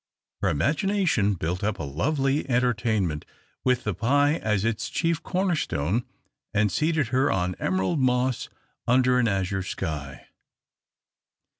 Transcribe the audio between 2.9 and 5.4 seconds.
ment, with the pie as its chief